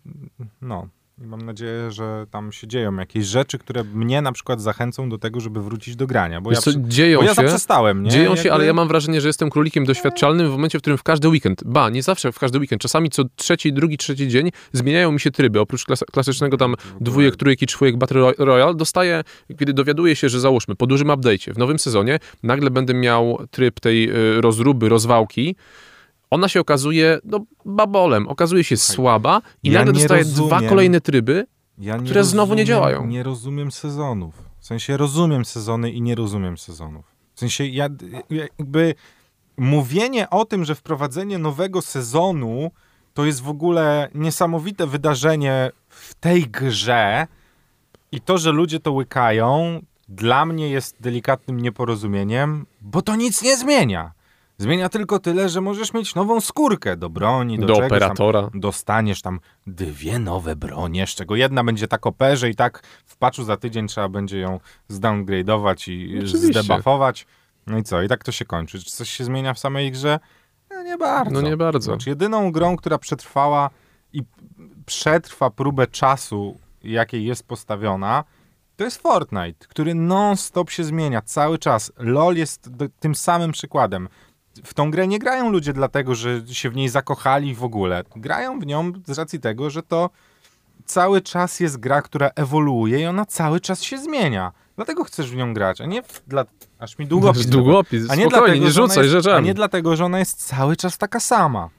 [0.62, 0.88] no,
[1.24, 5.18] i mam nadzieję, że tam się dzieją jakieś rzeczy, które mnie na przykład zachęcą do
[5.18, 6.42] tego, żeby wrócić do grania.
[6.42, 8.10] Bo Wiesz ja, co, dzieją bo ja się, zaprzestałem, nie?
[8.10, 10.98] dzieją się, Jakby- ale ja mam wrażenie, że jestem królikiem doświadczalnym w momencie, w którym
[10.98, 14.50] w każdy weekend, ba, nie zawsze w każdy weekend, czasami co trzeci, drugi, trzeci dzień
[14.74, 15.60] zmieniają mi się tryby.
[15.60, 19.24] Oprócz klas klasycznego tam dwójek, trójek i czwórek Battle Roy- Royale dostaję,
[19.60, 23.80] kiedy dowiaduję się, że załóżmy, po dużym update'cie, w nowym sezonie, nagle będę miał tryb
[23.80, 25.56] tej y, rozruby, rozwałki,
[26.30, 30.70] ona się okazuje, no, babolem, okazuje się słaba i ja nagle nie dostaję dwa rozumiem.
[30.70, 31.46] kolejne tryby,
[31.78, 33.08] ja które znowu nie działają.
[33.08, 34.50] Nie rozumiem sezonów.
[34.60, 37.06] W sensie rozumiem sezony i nie rozumiem sezonów.
[37.36, 37.90] W sensie ja
[38.30, 38.96] jakby
[39.58, 42.72] mówienie o tym, że wprowadzenie nowego sezonu
[43.14, 47.28] to jest w ogóle niesamowite wydarzenie w tej grze
[48.12, 53.58] i to, że ludzie to łykają, dla mnie jest delikatnym nieporozumieniem, bo to nic nie
[53.58, 54.12] zmienia.
[54.60, 58.50] Zmienia tylko tyle, że możesz mieć nową skórkę do broni, do, do czegoś tam operatora.
[58.54, 63.18] dostaniesz tam dwie nowe bronie, z czego jedna będzie tak OP, że i tak w
[63.18, 66.38] patchu za tydzień trzeba będzie ją zdowngrade'ować i Oczywiście.
[66.38, 67.28] zdebuffować.
[67.68, 68.02] No i co?
[68.02, 68.80] I tak to się kończy.
[68.84, 70.20] Czy coś się zmienia w samej grze?
[70.70, 71.32] No nie bardzo.
[71.32, 71.80] No nie bardzo.
[71.80, 73.70] Znaczy jedyną grą, która przetrwała
[74.14, 74.24] i
[74.86, 78.24] przetrwa próbę czasu, jakiej jest postawiona,
[78.78, 81.92] To jest Fortnite, który non-stop się zmienia, cały czas.
[81.98, 84.10] LoL jest do, tym samym przykładem.
[84.64, 88.04] W tą grę nie grają ludzie dlatego, że się w niej zakochali w ogóle.
[88.16, 90.10] Grają w nią z racji tego, że to
[90.86, 94.52] cały czas jest gra, która ewoluuje i ona cały czas się zmienia.
[94.76, 96.46] Dlatego chcesz w nią grać, a nie w, dla...
[96.80, 97.46] Aż mi długopis.
[97.58, 99.38] Długopis, A nie dlatego, nie że ona rzucaj jest, rzeczami.
[99.38, 101.70] A nie dlatego, że ona jest cały czas taka sama.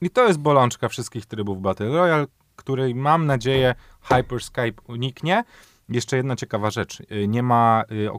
[0.00, 5.44] I to jest bolączka wszystkich trybów Battle Royale, której mam nadzieję Hyperscape uniknie.
[5.88, 7.00] Jeszcze jedna ciekawa rzecz.
[7.00, 8.12] Y, Nie ma y,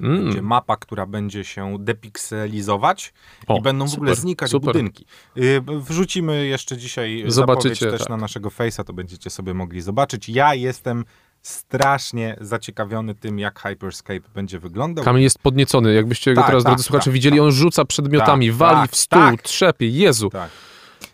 [0.00, 0.22] okręgu.
[0.24, 0.46] Będzie Mm.
[0.48, 3.12] mapa, która będzie się depikselizować
[3.46, 4.66] O, i będą w ogóle super, znikać super.
[4.66, 5.04] budynki.
[5.36, 8.08] Y, Wrzucimy jeszcze dzisiaj Zobaczycie, zapowiedź też tak.
[8.08, 10.28] na naszego Face'a, to będziecie sobie mogli zobaczyć.
[10.28, 11.04] Ja jestem
[11.42, 15.04] strasznie zaciekawiony tym, jak Hyperscape będzie wyglądał.
[15.04, 15.94] Kamil jest podniecony.
[15.94, 18.90] Jakbyście go Tak, teraz, tak, drodzy słuchacze, tak, widzieli, on rzuca przedmiotami, Tak, wali tak,
[18.90, 19.42] w stół, tak.
[19.42, 19.88] trzepie.
[19.88, 20.30] Jezu.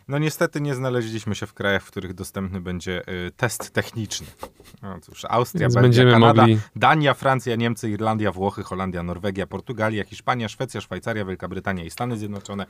[0.08, 4.26] No niestety nie znaleźliśmy się w krajach, w których dostępny będzie y, test techniczny.
[4.82, 10.04] No cóż, Austria, Więc Belgia, Kanada, mogli- Dania, Francja, Niemcy, Irlandia, Włochy, Holandia, Norwegia, Portugalia,
[10.04, 12.66] Hiszpania, Szwecja, Szwajcaria, Wielka Brytania i Stany Zjednoczone.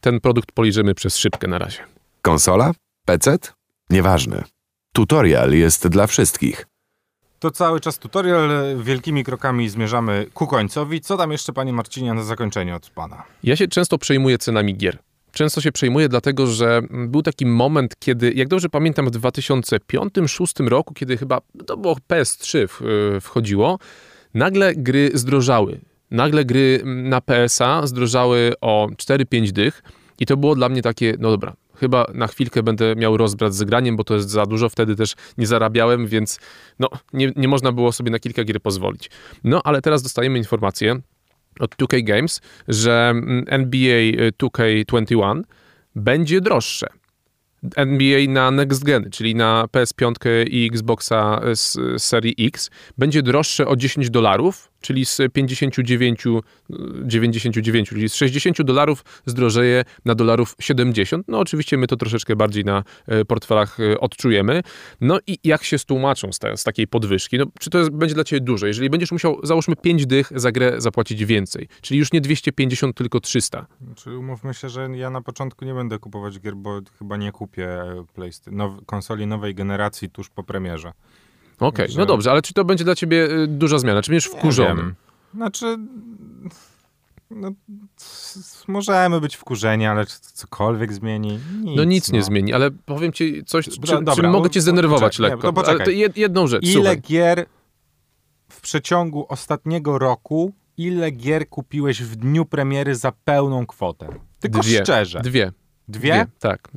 [0.00, 1.78] Ten produkt policzymy przez szybkę na razie.
[2.22, 2.72] Konsola?
[3.04, 3.38] PC?
[3.90, 4.44] Nieważne.
[4.92, 6.66] Tutorial jest dla wszystkich.
[7.38, 8.48] To cały czas tutorial.
[8.82, 11.00] Wielkimi krokami zmierzamy ku końcowi.
[11.00, 13.22] Co tam jeszcze, panie Marcinie, na zakończenie od pana?
[13.42, 14.98] Ja się często przejmuję cenami gier.
[15.36, 20.68] Często się przejmuję, dlatego że mm, był taki moment, kiedy, jak dobrze pamiętam, w 2005-2006
[20.68, 22.82] roku, kiedy chyba to było PS3 w,
[23.16, 23.78] y, wchodziło,
[24.34, 25.80] nagle gry zdrożały.
[26.10, 29.82] Nagle gry mm, na PSA zdrożały o 4-5 dych
[30.18, 33.64] i to było dla mnie takie, no dobra, chyba na chwilkę będę miał rozbrat z
[33.64, 36.38] graniem, bo to jest za dużo, wtedy też nie zarabiałem, więc
[36.78, 39.10] no, nie, nie można było sobie na kilka gier pozwolić.
[39.44, 41.00] No, ale teraz dostajemy informację,
[41.60, 45.42] od 2K Games, że mm, NBA 2K21
[45.94, 46.86] będzie droższe.
[47.76, 50.14] NBA na next gen, czyli na PS5
[50.50, 56.40] i Xboxa z z serii X, będzie droższe o 10 dolarów, czyli z 59, e,
[57.04, 61.24] 99, czyli z 60 dolarów zdrożeje na dolarów 70.
[61.28, 64.62] No oczywiście my to troszeczkę bardziej na e, portfelach e, odczujemy.
[65.00, 67.38] No i jak się stłumaczą z, te, z takiej podwyżki?
[67.38, 68.66] No, czy to jest, będzie dla ciebie dużo?
[68.66, 73.20] Jeżeli będziesz musiał, załóżmy 5 dych za grę zapłacić więcej, czyli już nie 250, tylko
[73.20, 73.66] 300.
[73.94, 77.68] Czy umówmy się, że ja na początku nie będę kupować gier, bo chyba nie kupię
[78.14, 80.92] PlayStation, now, konsoli nowej generacji tuż po premierze.
[81.60, 84.02] Okej, Że- no dobrze, ale czy to będzie dla ciebie y, duża zmiana?
[84.02, 84.74] Czy będziesz Nie wkurzony?
[84.82, 84.94] wiem.
[85.34, 85.78] Znaczy,
[87.30, 87.50] no,
[88.68, 91.38] możemy być wkurzeni, ale czy to cokolwiek zmieni?
[91.62, 95.16] Nic, No nic nie zmieni, ale powiem ci coś, czym, dobra, czym mogę cię zdenerwować
[95.16, 95.84] poczekaj, nie, lekko.
[95.84, 97.00] to jed, jedną rzecz, Ile słuchaj.
[97.00, 97.46] gier
[98.48, 104.08] w przeciągu ostatniego roku, ile gier kupiłeś w dniu premiery za pełną kwotę?
[104.40, 104.82] Tylko Dwie.
[104.82, 105.20] szczerze.
[105.20, 105.52] Dwie.
[105.88, 106.26] Dwie?
[106.38, 106.68] Tak.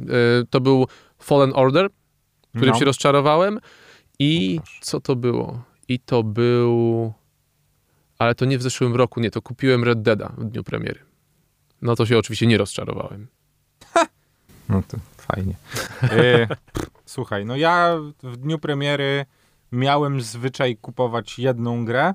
[0.42, 0.88] Y, to był
[1.20, 1.90] Fallen Order,
[2.56, 2.80] którym No.
[2.80, 3.60] się rozczarowałem
[4.20, 5.64] i co to było?
[5.88, 7.14] I to był...
[8.20, 11.00] Ale to nie w zeszłym roku, nie, to kupiłem Red Deada w dniu premiery.
[11.82, 13.28] No to się oczywiście nie rozczarowałem.
[14.70, 15.56] No to fajnie.
[16.04, 16.48] E,
[17.06, 19.26] słuchaj, no ja w dniu premiery
[19.72, 22.14] miałem zwyczaj kupować jedną grę.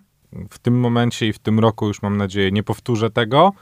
[0.50, 3.52] W tym momencie i w tym roku już mam nadzieję nie powtórzę tego.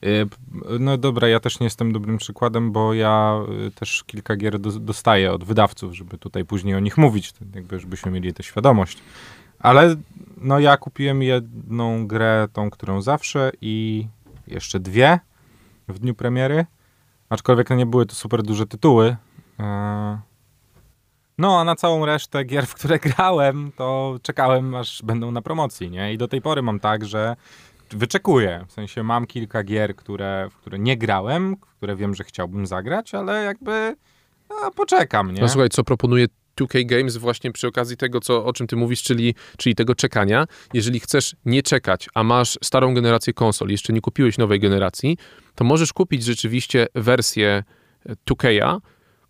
[0.00, 0.36] P-
[0.80, 4.70] No dobra, ja też nie jestem dobrym przykładem, bo ja e, też kilka gier do,
[4.72, 8.98] dostaję od wydawców, żeby tutaj później o nich mówić, jakby żebyśmy mieli tę świadomość.
[9.58, 9.96] Ale
[10.36, 14.06] no ja kupiłem jedną grę, tą, którą zawsze i
[14.46, 15.18] jeszcze dwie
[15.88, 16.66] w dniu premiery.
[17.28, 19.16] Aczkolwiek no nie były to super duże tytuły.
[19.60, 20.18] E,
[21.38, 25.90] No, a na całą resztę gier, w które grałem, to czekałem, aż będą na promocji,
[25.90, 26.12] nie?
[26.12, 27.36] I do tej pory mam tak, że
[27.96, 28.64] wyczekuję.
[28.68, 33.14] W sensie mam kilka gier, które, w które nie grałem, które wiem, że chciałbym zagrać,
[33.14, 33.96] ale jakby
[34.50, 35.40] no, poczekam, nie?
[35.40, 36.26] No słuchaj, co proponuje
[36.60, 40.46] 2K Games właśnie przy okazji tego, co, o czym ty mówisz, czyli, czyli tego czekania.
[40.74, 45.18] Jeżeli chcesz nie czekać, a masz starą generację konsol, jeszcze nie kupiłeś nowej generacji,
[45.54, 47.62] to możesz kupić rzeczywiście wersję
[48.30, 48.78] 2K,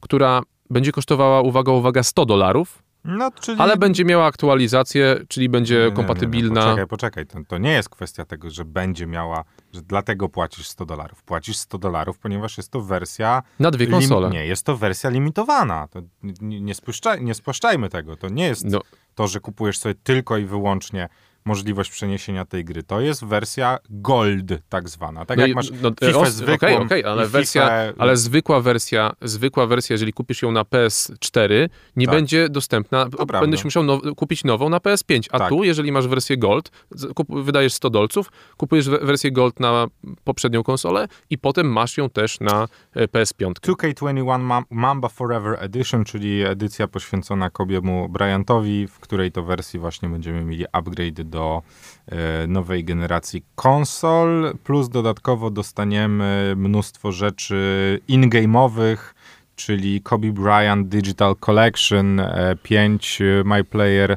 [0.01, 3.61] która będzie kosztowała, uwaga, uwaga, 100 dolarów, No, czyli...
[3.61, 6.61] ale będzie miała aktualizację, czyli będzie Nie, nie, nie, nie, kompatybilna.
[6.61, 7.27] Poczekaj, poczekaj.
[7.27, 11.23] To, to nie jest kwestia tego, że będzie miała, że dlatego płacisz 100 dolarów.
[11.23, 14.29] Płacisz 100 dolarów, ponieważ jest to wersja Na dwie konsole.
[14.29, 15.89] Lim- nie, jest to wersja limitowana.
[15.89, 18.17] To nie, nie, spuszczaj, nie spłaszczajmy tego.
[18.17, 18.81] To nie jest No,
[19.15, 21.09] to, że kupujesz sobie tylko i wyłącznie
[21.45, 22.83] możliwość przeniesienia tej gry.
[22.83, 25.25] To jest wersja Gold tak zwana.
[25.25, 29.13] Tak No jak masz no, FIFA zwykłą Okej, okej, ale wersja, FIFA ale zwykła wersja,
[29.23, 32.15] zwykła wersja, jeżeli kupisz ją na PS4, nie Tak.
[32.15, 33.07] będzie dostępna.
[33.41, 35.29] Będziesz musiał now, kupić nową na PS5.
[35.33, 35.49] A Tak.
[35.49, 36.71] tu, jeżeli masz wersję Gold,
[37.15, 39.87] kup, wydajesz 100 dolców, kupujesz we- wersję Gold na
[40.25, 43.53] poprzednią konsolę i potem masz ją też na e, PS5.
[43.53, 50.09] 2K21 Mam- Mamba Forever Edition, czyli edycja poświęcona Kobiemu Bryantowi, w której to wersji właśnie
[50.09, 51.63] będziemy mieli upgrade do
[52.07, 59.15] e, nowej generacji konsol, plus dodatkowo dostaniemy mnóstwo rzeczy in-game'owych,
[59.57, 62.21] czyli Kobe Bryant Digital Collection,
[62.63, 64.17] 5 My Player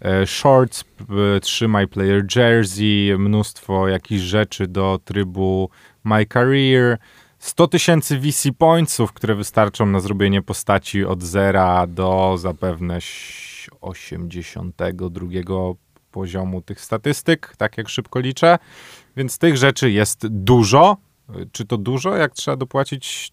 [0.00, 0.84] e, Shorts,
[1.42, 5.70] 3 My Player Jersey, mnóstwo jakichś rzeczy do trybu
[6.04, 6.98] My Career,
[7.38, 15.74] 100 tysięcy VC Pointsów, które wystarczą na zrobienie postaci od zera do zapewne ś- 82
[16.14, 18.58] poziomu tych statystyk, tak jak szybko liczę.
[19.16, 20.96] Więc tych rzeczy jest dużo.
[21.52, 23.32] Czy to dużo, jak trzeba dopłacić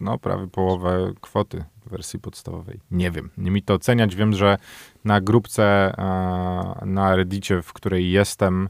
[0.00, 2.80] no, prawie połowę kwoty wersji podstawowej?
[2.90, 4.16] Nie wiem, nie mi to oceniać.
[4.16, 4.58] Wiem, że
[5.04, 8.68] na grupce e, na Reddicie, w której jestem,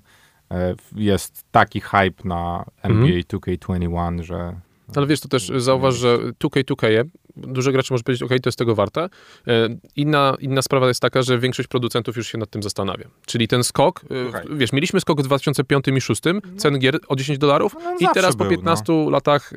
[0.50, 4.60] e, jest taki hype na NBA 2K21, że
[4.96, 7.04] Ale wiesz, to też zauważ, że 2K, 2K,
[7.38, 9.09] dużo graczy może powiedzieć, ok, to jest tego warte.
[9.46, 13.09] E, Inna, inna sprawa jest taka, że większość producentów już się nad tym zastanawia.
[13.27, 14.57] Czyli ten skok, e, Okej.
[14.57, 16.22] wiesz, mieliśmy skok w 2005 i 2006,
[16.57, 19.57] cen gier o 10 dolarów No, i teraz po był, 15 latach e,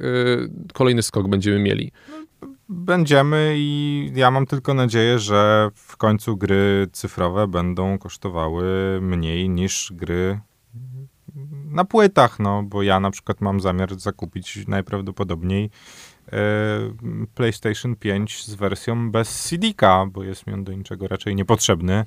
[0.74, 1.91] kolejny skok będziemy mieli.
[2.70, 9.91] Będziemy i ja mam tylko nadzieję, że w końcu gry cyfrowe będą kosztowały mniej niż
[9.96, 10.39] gry
[11.72, 15.70] na płytach, no bo ja na przykład mam zamiar zakupić najprawdopodobniej
[17.36, 22.06] PlayStation 5 z wersją bez CD-ka, bo jest mi on do niczego raczej niepotrzebny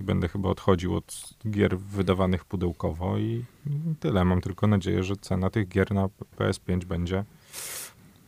[0.00, 3.44] i będę chyba odchodził od gier wydawanych pudełkowo i
[4.00, 4.24] tyle.
[4.24, 6.08] Mam tylko nadzieję, że cena tych gier na
[6.38, 7.24] PS5 będzie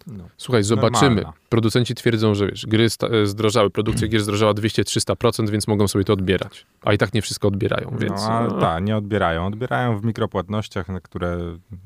[0.07, 1.15] no, Słuchaj, zobaczymy.
[1.15, 1.33] Normalna.
[1.49, 6.13] Producenci twierdzą, że wiesz, gry e, zdrożały, produkcja gier zdrożała 200-300%, więc mogą sobie to
[6.13, 6.67] odbierać.
[6.83, 8.23] A i tak nie wszystko odbierają, więc...
[8.23, 8.61] No, ale no.
[8.61, 9.47] tak, nie odbierają.
[9.47, 11.39] Odbierają w mikropłatnościach, na które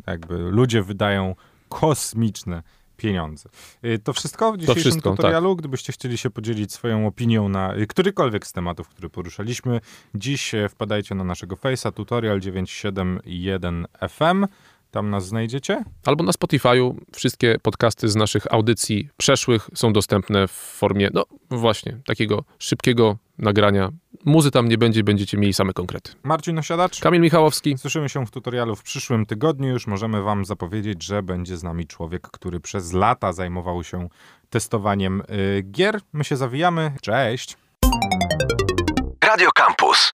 [0.06, 1.34] jakby ludzie wydają
[1.68, 2.62] kosmiczne
[3.02, 3.48] pieniądze.
[3.84, 5.16] Y, To wszystko w dzisiejszym wszystko, tak.
[5.16, 5.56] tutorialu.
[5.56, 9.80] Gdybyście chcieli się podzielić swoją opinią na y, którykolwiek z tematów, które poruszaliśmy,
[10.14, 14.46] dziś e, wpadajcie na naszego Face'a, tutorial 971 FM.
[14.90, 15.84] Tam nas znajdziecie.
[16.04, 21.98] Albo na Spotify'u wszystkie podcasty z naszych audycji przeszłych są dostępne w formie, no właśnie,
[22.06, 23.90] takiego szybkiego nagrania.
[24.24, 26.12] Muzy tam nie będzie, będziecie mieli same konkrety.
[26.22, 27.00] Marcin Osiadacz.
[27.00, 27.78] Kamil Michałowski.
[27.78, 29.68] Słyszymy się w tutorialu w przyszłym tygodniu.
[29.68, 34.08] Już możemy Wam zapowiedzieć, że będzie z nami człowiek, który przez lata zajmował się
[34.50, 36.00] testowaniem y, gier.
[36.12, 36.92] My się zawijamy.
[37.02, 37.56] Cześć!
[39.24, 40.12] Radio Campus.